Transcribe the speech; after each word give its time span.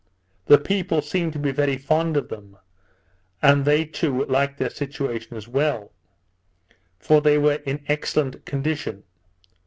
The 0.47 0.57
people 0.57 1.03
seemed 1.03 1.31
to 1.33 1.37
be 1.37 1.51
very 1.51 1.77
fond 1.77 2.17
of 2.17 2.29
them, 2.29 2.57
and 3.39 3.65
they 3.65 3.85
to 3.85 4.25
like 4.25 4.57
their 4.57 4.71
situation 4.71 5.37
as 5.37 5.47
well; 5.47 5.91
for 6.97 7.21
they 7.21 7.37
were 7.37 7.59
in 7.67 7.83
excellent 7.87 8.43
condition. 8.43 9.03